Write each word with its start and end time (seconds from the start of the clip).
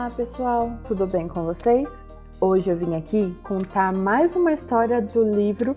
Olá 0.00 0.08
pessoal, 0.08 0.72
tudo 0.84 1.06
bem 1.06 1.28
com 1.28 1.44
vocês? 1.44 1.86
Hoje 2.40 2.70
eu 2.70 2.76
vim 2.78 2.96
aqui 2.96 3.36
contar 3.42 3.92
mais 3.92 4.34
uma 4.34 4.50
história 4.50 4.98
do 4.98 5.22
livro 5.22 5.76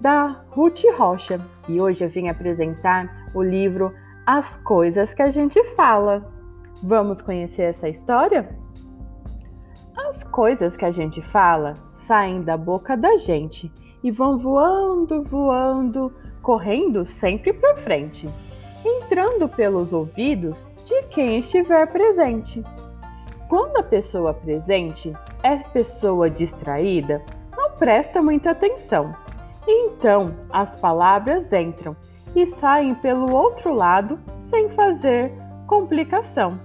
da 0.00 0.42
Ruth 0.48 0.84
Rocha 0.96 1.38
e 1.68 1.78
hoje 1.78 2.02
eu 2.02 2.08
vim 2.08 2.30
apresentar 2.30 3.30
o 3.34 3.42
livro 3.42 3.94
As 4.24 4.56
Coisas 4.56 5.12
que 5.12 5.20
a 5.20 5.30
Gente 5.30 5.62
Fala. 5.74 6.32
Vamos 6.82 7.20
conhecer 7.20 7.64
essa 7.64 7.90
história? 7.90 8.48
As 9.94 10.24
coisas 10.24 10.74
que 10.74 10.86
a 10.86 10.90
gente 10.90 11.20
fala 11.20 11.74
saem 11.92 12.40
da 12.40 12.56
boca 12.56 12.96
da 12.96 13.18
gente 13.18 13.70
e 14.02 14.10
vão 14.10 14.38
voando, 14.38 15.22
voando, 15.24 16.10
correndo 16.40 17.04
sempre 17.04 17.52
para 17.52 17.76
frente, 17.76 18.26
entrando 18.82 19.46
pelos 19.46 19.92
ouvidos 19.92 20.66
de 20.86 21.02
quem 21.08 21.40
estiver 21.40 21.86
presente. 21.92 22.64
Quando 23.48 23.78
a 23.78 23.82
pessoa 23.82 24.34
presente 24.34 25.10
é 25.42 25.56
pessoa 25.56 26.28
distraída, 26.28 27.22
não 27.56 27.70
presta 27.70 28.20
muita 28.20 28.50
atenção. 28.50 29.14
Então 29.66 30.34
as 30.50 30.76
palavras 30.76 31.50
entram 31.50 31.96
e 32.36 32.46
saem 32.46 32.94
pelo 32.94 33.34
outro 33.34 33.72
lado 33.72 34.18
sem 34.38 34.68
fazer 34.68 35.32
complicação. 35.66 36.60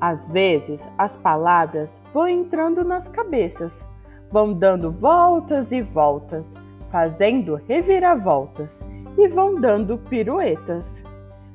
Às 0.00 0.28
vezes 0.28 0.88
as 0.98 1.16
palavras 1.16 2.00
vão 2.12 2.26
entrando 2.26 2.82
nas 2.82 3.06
cabeças, 3.06 3.88
vão 4.28 4.52
dando 4.52 4.90
voltas 4.90 5.70
e 5.70 5.80
voltas, 5.82 6.52
fazendo 6.90 7.54
reviravoltas 7.54 8.82
e 9.16 9.28
vão 9.28 9.54
dando 9.60 9.96
piruetas. 9.98 11.00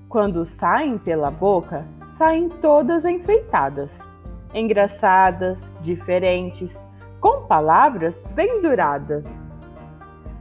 Quando 0.07 0.45
saem 0.45 0.97
pela 0.97 1.29
boca, 1.29 1.85
saem 2.07 2.47
todas 2.47 3.03
enfeitadas 3.03 4.07
engraçadas, 4.53 5.63
diferentes, 5.81 6.75
com 7.19 7.47
palavras 7.47 8.23
penduradas. 8.35 9.27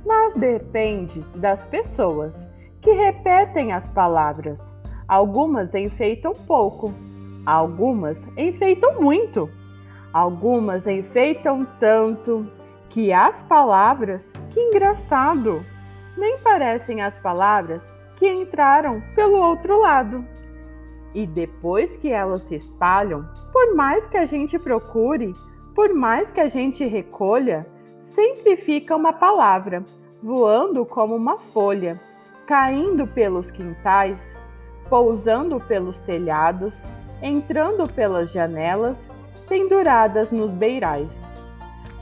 Mas 0.04 0.34
depende 0.34 1.20
das 1.34 1.64
pessoas 1.64 2.46
que 2.80 2.92
repetem 2.92 3.72
as 3.72 3.88
palavras. 3.88 4.60
Algumas 5.08 5.74
enfeitam 5.74 6.32
pouco, 6.46 6.92
algumas 7.44 8.24
enfeitam 8.36 9.00
muito, 9.00 9.48
algumas 10.12 10.86
enfeitam 10.86 11.66
tanto 11.80 12.50
que 12.88 13.12
as 13.12 13.42
palavras, 13.42 14.32
que 14.50 14.60
engraçado, 14.60 15.64
nem 16.16 16.38
parecem 16.38 17.02
as 17.02 17.18
palavras 17.18 17.82
que 18.16 18.26
entraram 18.26 19.02
pelo 19.14 19.38
outro 19.38 19.80
lado. 19.80 20.24
E 21.16 21.26
depois 21.26 21.96
que 21.96 22.10
elas 22.10 22.42
se 22.42 22.56
espalham, 22.56 23.26
por 23.50 23.74
mais 23.74 24.06
que 24.06 24.18
a 24.18 24.26
gente 24.26 24.58
procure, 24.58 25.32
por 25.74 25.94
mais 25.94 26.30
que 26.30 26.38
a 26.38 26.46
gente 26.46 26.84
recolha, 26.84 27.66
sempre 28.02 28.54
fica 28.54 28.94
uma 28.94 29.14
palavra, 29.14 29.82
voando 30.22 30.84
como 30.84 31.16
uma 31.16 31.38
folha, 31.38 31.98
caindo 32.46 33.06
pelos 33.06 33.50
quintais, 33.50 34.36
pousando 34.90 35.58
pelos 35.58 35.96
telhados, 36.00 36.84
entrando 37.22 37.90
pelas 37.90 38.30
janelas, 38.30 39.08
penduradas 39.48 40.30
nos 40.30 40.52
beirais. 40.52 41.26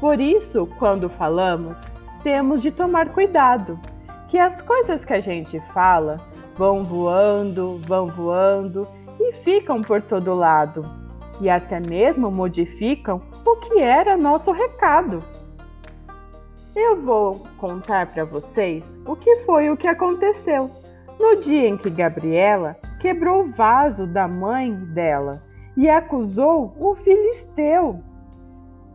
Por 0.00 0.20
isso, 0.20 0.68
quando 0.76 1.08
falamos, 1.08 1.88
temos 2.24 2.60
de 2.60 2.72
tomar 2.72 3.10
cuidado, 3.10 3.78
que 4.26 4.40
as 4.40 4.60
coisas 4.60 5.04
que 5.04 5.12
a 5.14 5.20
gente 5.20 5.60
fala 5.72 6.16
vão 6.56 6.82
voando, 6.82 7.80
vão 7.86 8.08
voando 8.08 8.88
e 9.20 9.32
ficam 9.32 9.80
por 9.80 10.02
todo 10.02 10.34
lado, 10.34 10.84
e 11.40 11.48
até 11.48 11.80
mesmo 11.80 12.30
modificam 12.30 13.22
o 13.44 13.56
que 13.56 13.80
era 13.80 14.16
nosso 14.16 14.52
recado. 14.52 15.22
Eu 16.74 17.00
vou 17.00 17.44
contar 17.56 18.12
para 18.12 18.24
vocês 18.24 18.98
o 19.06 19.14
que 19.14 19.36
foi 19.44 19.70
o 19.70 19.76
que 19.76 19.86
aconteceu 19.86 20.70
no 21.18 21.40
dia 21.40 21.68
em 21.68 21.76
que 21.76 21.88
Gabriela 21.88 22.76
quebrou 23.00 23.42
o 23.42 23.52
vaso 23.52 24.06
da 24.06 24.26
mãe 24.26 24.74
dela 24.74 25.42
e 25.76 25.88
acusou 25.88 26.74
o 26.78 26.94
filisteu. 26.94 28.00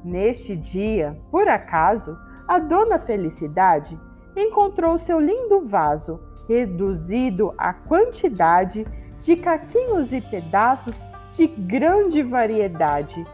Neste 0.03 0.55
dia, 0.55 1.17
por 1.31 1.47
acaso, 1.47 2.17
a 2.47 2.59
dona 2.59 2.99
Felicidade 2.99 3.99
encontrou 4.35 4.97
seu 4.97 5.19
lindo 5.19 5.65
vaso 5.67 6.19
reduzido 6.47 7.53
à 7.57 7.73
quantidade 7.73 8.85
de 9.21 9.35
caquinhos 9.35 10.13
e 10.13 10.21
pedaços 10.21 10.95
de 11.33 11.47
grande 11.47 12.23
variedade. 12.23 13.25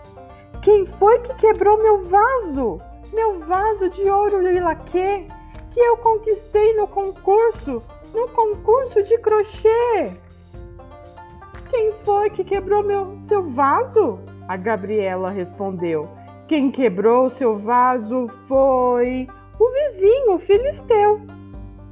Quem 0.62 0.86
foi 0.86 1.20
que 1.20 1.34
quebrou 1.36 1.82
meu 1.82 2.04
vaso? 2.06 2.82
Meu 3.14 3.40
vaso 3.40 3.90
de 3.90 4.10
ouro 4.10 4.42
e 4.48 4.60
laque 4.60 5.28
que 5.72 5.80
eu 5.80 5.98
conquistei 5.98 6.76
no 6.76 6.88
concurso, 6.88 7.82
no 8.14 8.28
concurso 8.30 9.04
de 9.04 9.18
crochê. 9.18 10.12
Quem 11.70 11.92
foi 12.04 12.30
que 12.30 12.44
quebrou 12.44 12.84
meu 12.84 13.18
seu 13.22 13.44
vaso? 13.50 14.20
A 14.48 14.56
Gabriela 14.56 15.30
respondeu. 15.30 16.08
Quem 16.48 16.72
quebrou 16.72 17.30
seu 17.30 17.58
vaso 17.58 18.28
foi 18.48 19.28
o 19.60 19.72
vizinho, 19.72 20.36
o 20.36 20.40
filisteu. 20.40 21.20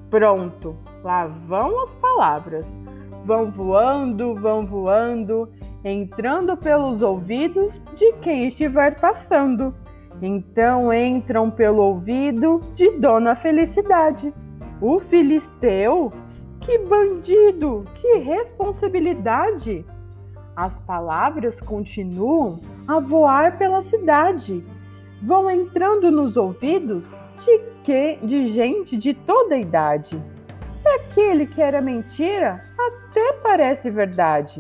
Pronto, 0.09 0.77
lá 1.03 1.25
vão 1.25 1.83
as 1.83 1.93
palavras 1.95 2.79
vão 3.25 3.49
voando, 3.51 4.35
vão 4.35 4.65
voando, 4.65 5.49
entrando 5.83 6.55
pelos 6.57 7.01
ouvidos 7.01 7.81
de 7.95 8.13
quem 8.21 8.47
estiver 8.47 8.99
passando. 8.99 9.73
Então 10.21 10.93
entram 10.93 11.49
pelo 11.49 11.81
ouvido 11.81 12.61
de 12.75 12.91
Dona 12.91 13.35
Felicidade. 13.35 14.33
O 14.81 14.99
filisteu? 14.99 16.11
Que 16.59 16.77
bandido! 16.77 17.83
Que 17.95 18.17
responsabilidade! 18.19 19.85
As 20.55 20.79
palavras 20.79 21.59
continuam 21.59 22.61
a 22.87 22.99
voar 22.99 23.57
pela 23.57 23.81
cidade. 23.81 24.63
Vão 25.21 25.49
entrando 25.49 26.11
nos 26.11 26.37
ouvidos 26.37 27.11
de, 27.39 27.59
que, 27.83 28.17
de 28.21 28.47
gente 28.49 28.95
de 28.95 29.13
toda 29.13 29.55
a 29.55 29.59
idade. 29.59 30.21
E 30.85 30.89
aquele 30.95 31.47
que 31.47 31.61
era 31.61 31.81
mentira 31.81 32.63
até 32.77 33.33
parece 33.41 33.89
verdade. 33.89 34.59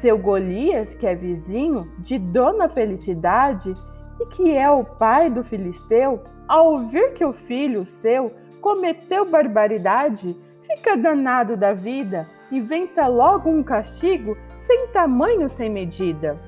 Seu 0.00 0.18
Golias, 0.18 0.94
que 0.94 1.06
é 1.06 1.14
vizinho 1.14 1.90
de 1.98 2.18
Dona 2.18 2.68
Felicidade 2.68 3.74
e 4.20 4.26
que 4.26 4.56
é 4.56 4.68
o 4.70 4.84
pai 4.84 5.30
do 5.30 5.44
filisteu, 5.44 6.22
ao 6.48 6.72
ouvir 6.72 7.12
que 7.14 7.24
o 7.24 7.32
filho 7.32 7.86
seu 7.86 8.32
cometeu 8.60 9.24
barbaridade, 9.24 10.36
fica 10.62 10.96
danado 10.96 11.56
da 11.56 11.72
vida, 11.72 12.26
inventa 12.50 13.06
logo 13.06 13.48
um 13.48 13.62
castigo 13.62 14.36
sem 14.56 14.88
tamanho, 14.88 15.48
sem 15.48 15.70
medida. 15.70 16.38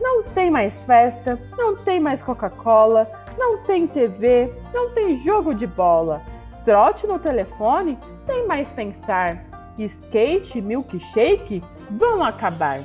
Não 0.00 0.22
tem 0.22 0.50
mais 0.50 0.84
festa, 0.84 1.38
não 1.56 1.76
tem 1.76 2.00
mais 2.00 2.22
Coca-Cola, 2.22 3.10
não 3.36 3.58
tem 3.64 3.86
TV, 3.86 4.52
não 4.72 4.90
tem 4.90 5.16
jogo 5.16 5.54
de 5.54 5.66
bola. 5.66 6.22
Trote 6.68 7.06
no 7.06 7.18
telefone, 7.18 7.98
tem 8.26 8.46
mais 8.46 8.68
pensar 8.68 9.42
skate, 9.78 10.60
milkshake 10.60 11.62
vão 11.90 12.22
acabar. 12.22 12.80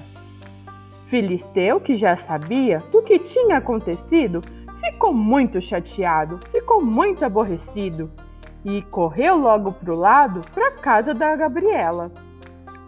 Filisteu, 1.07 1.81
que 1.81 1.97
já 1.97 2.15
sabia 2.15 2.81
o 2.93 3.01
que 3.01 3.19
tinha 3.19 3.57
acontecido, 3.57 4.39
ficou 4.77 5.13
muito 5.13 5.59
chateado, 5.59 6.39
ficou 6.49 6.81
muito 6.81 7.25
aborrecido 7.25 8.09
e 8.63 8.83
correu 8.83 9.35
logo 9.35 9.73
para 9.73 9.93
o 9.93 9.99
lado 9.99 10.39
para 10.53 10.71
casa 10.71 11.13
da 11.13 11.35
Gabriela. 11.35 12.09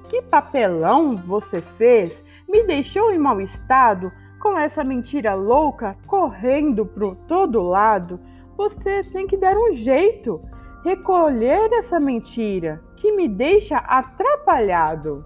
Que 0.08 0.22
papelão 0.22 1.18
você 1.18 1.60
fez? 1.60 2.24
Me 2.48 2.64
deixou 2.64 3.12
em 3.12 3.20
mau 3.20 3.42
estado 3.42 4.14
com 4.40 4.58
essa 4.58 4.82
mentira 4.82 5.34
louca 5.34 5.98
correndo 6.08 6.86
para 6.86 7.14
todo 7.28 7.62
lado. 7.62 8.18
Você 8.56 9.04
tem 9.04 9.28
que 9.28 9.36
dar 9.36 9.58
um 9.58 9.74
jeito 9.74 10.42
recolher 10.86 11.74
essa 11.74 12.00
mentira 12.00 12.80
que 12.96 13.12
me 13.12 13.28
deixa 13.28 13.78
atrapalhado. 13.78 15.26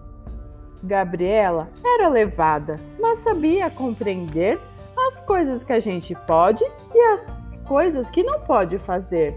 Gabriela 0.82 1.68
era 1.84 2.08
levada, 2.08 2.78
mas 2.98 3.20
sabia 3.20 3.70
compreender 3.70 4.58
as 5.08 5.20
coisas 5.20 5.62
que 5.62 5.74
a 5.74 5.80
gente 5.80 6.16
pode 6.26 6.64
e 6.96 7.00
as 7.14 7.36
coisas 7.68 8.10
que 8.10 8.24
não 8.24 8.40
pode 8.40 8.80
fazer. 8.80 9.36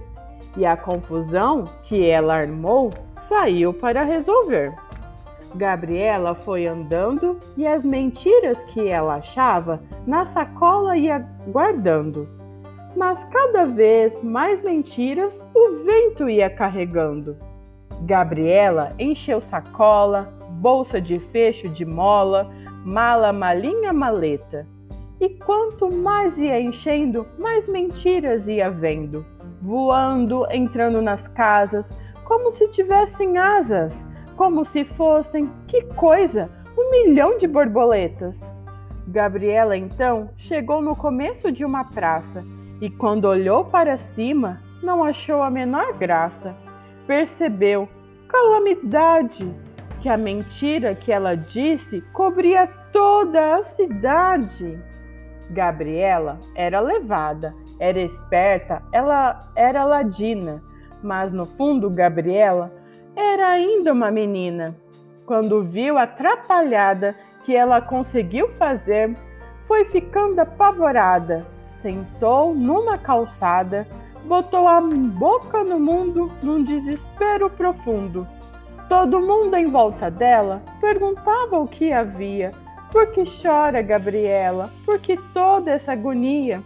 E 0.56 0.64
a 0.64 0.76
confusão 0.76 1.64
que 1.82 2.08
ela 2.08 2.36
armou 2.36 2.90
saiu 3.14 3.74
para 3.74 4.04
resolver. 4.04 4.72
Gabriela 5.56 6.36
foi 6.36 6.68
andando 6.68 7.36
e 7.56 7.66
as 7.66 7.84
mentiras 7.84 8.62
que 8.64 8.88
ela 8.88 9.16
achava 9.16 9.82
na 10.06 10.24
sacola 10.24 10.96
ia 10.96 11.18
guardando 11.48 12.41
mas 12.96 13.22
cada 13.24 13.64
vez 13.64 14.22
mais 14.22 14.62
mentiras 14.62 15.46
o 15.54 15.84
vento 15.84 16.28
ia 16.28 16.50
carregando. 16.50 17.36
Gabriela 18.02 18.92
encheu 18.98 19.40
sacola, 19.40 20.32
bolsa 20.50 21.00
de 21.00 21.18
fecho 21.18 21.68
de 21.68 21.84
mola, 21.84 22.50
mala, 22.84 23.32
malinha, 23.32 23.92
maleta 23.92 24.66
E 25.20 25.28
quanto 25.28 25.92
mais 25.92 26.38
ia 26.38 26.60
enchendo, 26.60 27.26
mais 27.38 27.68
mentiras 27.68 28.48
ia 28.48 28.70
vendo, 28.70 29.24
voando, 29.60 30.44
entrando 30.50 31.00
nas 31.00 31.28
casas, 31.28 31.92
como 32.24 32.50
se 32.50 32.68
tivessem 32.68 33.38
asas, 33.38 34.06
como 34.36 34.64
se 34.64 34.84
fossem, 34.84 35.48
que 35.68 35.82
coisa, 35.94 36.50
um 36.76 36.90
milhão 36.90 37.38
de 37.38 37.46
borboletas. 37.46 38.42
Gabriela 39.06 39.76
então 39.76 40.30
chegou 40.36 40.80
no 40.80 40.96
começo 40.96 41.52
de 41.52 41.64
uma 41.64 41.84
praça 41.84 42.44
e, 42.82 42.90
quando 42.90 43.26
olhou 43.26 43.64
para 43.64 43.96
cima, 43.96 44.60
não 44.82 45.04
achou 45.04 45.40
a 45.40 45.48
menor 45.48 45.92
graça. 45.92 46.52
Percebeu, 47.06 47.88
calamidade, 48.26 49.48
que 50.00 50.08
a 50.08 50.16
mentira 50.16 50.92
que 50.92 51.12
ela 51.12 51.36
disse 51.36 52.00
cobria 52.12 52.66
toda 52.92 53.54
a 53.54 53.62
cidade. 53.62 54.82
Gabriela 55.48 56.40
era 56.56 56.80
levada, 56.80 57.54
era 57.78 58.00
esperta, 58.00 58.82
ela 58.92 59.48
era 59.54 59.84
ladina, 59.84 60.60
mas 61.00 61.32
no 61.32 61.46
fundo 61.46 61.88
Gabriela 61.88 62.72
era 63.14 63.50
ainda 63.50 63.92
uma 63.92 64.10
menina. 64.10 64.74
Quando 65.24 65.62
viu 65.62 65.98
a 65.98 66.02
atrapalhada 66.02 67.14
que 67.44 67.54
ela 67.54 67.80
conseguiu 67.80 68.48
fazer, 68.54 69.16
foi 69.68 69.84
ficando 69.84 70.40
apavorada, 70.40 71.46
sentou 71.82 72.54
numa 72.54 72.96
calçada, 72.96 73.86
botou 74.24 74.68
a 74.68 74.80
boca 74.80 75.64
no 75.64 75.78
mundo 75.78 76.30
num 76.42 76.62
desespero 76.62 77.50
profundo. 77.50 78.26
Todo 78.88 79.20
mundo 79.20 79.56
em 79.56 79.66
volta 79.66 80.10
dela 80.10 80.62
perguntava 80.80 81.58
o 81.58 81.66
que 81.66 81.92
havia, 81.92 82.52
por 82.92 83.08
que 83.08 83.24
chora, 83.24 83.82
Gabriela? 83.82 84.70
Por 84.84 84.98
que 84.98 85.16
toda 85.32 85.70
essa 85.70 85.92
agonia? 85.92 86.62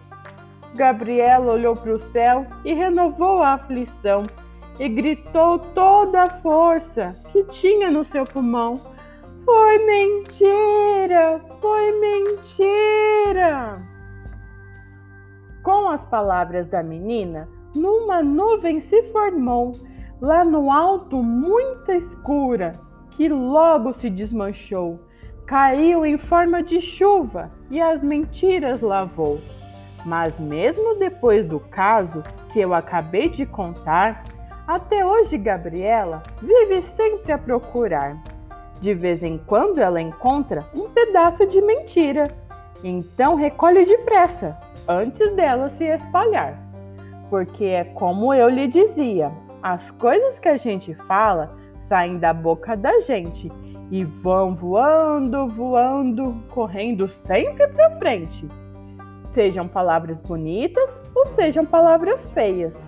Gabriela 0.75 1.53
olhou 1.53 1.77
para 1.77 1.95
o 1.95 1.99
céu 1.99 2.47
e 2.65 2.75
renovou 2.75 3.43
a 3.43 3.55
aflição 3.55 4.25
e 4.79 4.89
gritou 4.89 5.59
toda 5.59 6.25
a 6.25 6.31
força 6.41 7.17
que 7.33 7.45
tinha 7.45 7.91
no 7.91 8.05
seu 8.05 8.25
pulmão: 8.25 8.81
Foi 9.45 9.79
mentira! 9.79 11.41
Foi 11.61 11.93
mentira! 12.01 13.96
Com 15.87 15.93
as 15.93 16.05
palavras 16.05 16.67
da 16.67 16.83
menina, 16.83 17.49
numa 17.73 18.21
nuvem 18.21 18.81
se 18.81 19.05
formou, 19.13 19.71
lá 20.21 20.45
no 20.45 20.69
alto, 20.69 21.23
muita 21.23 21.95
escura, 21.95 22.73
que 23.13 23.29
logo 23.29 23.93
se 23.93 24.11
desmanchou 24.11 24.99
caiu 25.47 26.05
em 26.05 26.19
forma 26.19 26.61
de 26.61 26.81
chuva 26.81 27.53
e 27.71 27.81
as 27.81 28.03
mentiras 28.03 28.81
lavou. 28.81 29.39
Mas 30.05 30.37
mesmo 30.41 30.97
depois 30.97 31.47
do 31.47 31.61
caso 31.61 32.21
que 32.53 32.59
eu 32.59 32.75
acabei 32.75 33.29
de 33.29 33.47
contar, 33.47 34.25
até 34.67 35.07
hoje 35.07 35.39
Gabriela 35.39 36.21
vive 36.43 36.83
sempre 36.83 37.31
a 37.31 37.39
procurar. 37.39 38.21
De 38.81 38.93
vez 38.93 39.23
em 39.23 39.39
quando 39.39 39.79
ela 39.79 40.01
encontra 40.01 40.67
um 40.75 40.91
pedaço 40.91 41.47
de 41.47 41.63
mentira, 41.63 42.25
então 42.89 43.35
recolhe 43.35 43.85
depressa, 43.85 44.57
antes 44.87 45.33
dela 45.35 45.69
se 45.71 45.85
espalhar. 45.85 46.57
Porque 47.29 47.65
é 47.65 47.85
como 47.85 48.33
eu 48.33 48.49
lhe 48.49 48.69
dizia: 48.69 49.33
as 49.63 49.91
coisas 49.91 50.39
que 50.39 50.49
a 50.49 50.57
gente 50.57 50.95
fala 50.95 51.57
saem 51.81 52.19
da 52.19 52.33
boca 52.33 52.77
da 52.77 53.01
gente 53.01 53.51
e 53.91 54.05
vão 54.05 54.55
voando, 54.55 55.49
voando, 55.49 56.43
correndo 56.51 57.09
sempre 57.09 57.67
para 57.69 57.97
frente. 57.99 58.47
Sejam 59.31 59.67
palavras 59.67 60.21
bonitas 60.21 61.03
ou 61.15 61.27
sejam 61.27 61.67
palavras 61.67 62.31
feias, 62.31 62.87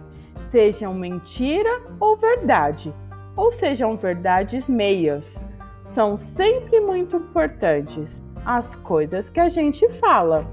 sejam 0.51 0.95
mentira 0.95 1.83
ou 2.01 2.17
verdade, 2.17 2.95
ou 3.37 3.51
sejam 3.51 3.97
verdades 3.97 4.69
meias. 4.69 5.41
São 5.83 6.17
sempre 6.17 6.81
muito 6.81 7.17
importantes 7.17 8.21
as 8.49 8.75
coisas 8.77 9.29
que 9.29 9.39
a 9.39 9.49
gente 9.51 9.87
fala. 10.01 10.47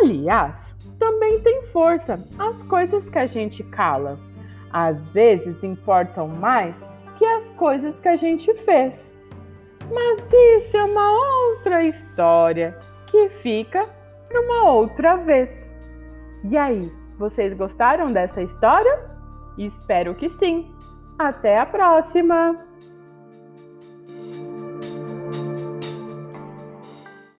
Aliás, 0.00 0.74
também 0.98 1.38
tem 1.40 1.62
força 1.66 2.18
as 2.36 2.64
coisas 2.64 3.08
que 3.08 3.18
a 3.18 3.26
gente 3.26 3.62
cala. 3.62 4.18
Às 4.72 5.06
vezes 5.06 5.62
importam 5.62 6.26
mais 6.26 6.84
que 7.16 7.24
as 7.24 7.48
coisas 7.50 8.00
que 8.00 8.08
a 8.08 8.16
gente 8.16 8.52
fez. 8.54 9.14
Mas 9.94 10.32
isso 10.32 10.76
é 10.76 10.82
uma 10.82 11.12
outra 11.12 11.84
história 11.84 12.76
que 13.06 13.28
fica 13.28 13.88
para 14.28 14.40
uma 14.40 14.68
outra 14.68 15.14
vez. 15.18 15.72
E 16.42 16.56
aí, 16.56 16.92
vocês 17.20 17.54
gostaram 17.54 18.12
dessa 18.12 18.42
história? 18.42 18.98
Espero 19.56 20.12
que 20.16 20.28
sim. 20.28 20.74
Até 21.16 21.58
a 21.60 21.66
próxima! 21.66 22.71